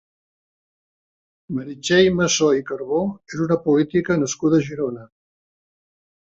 Meritxell 1.57 2.09
Masó 2.21 2.47
i 2.61 2.63
Carbó 2.71 3.03
és 3.33 3.37
una 3.49 3.59
política 3.67 4.19
nascuda 4.23 4.63
a 4.63 4.65
Girona. 4.71 5.07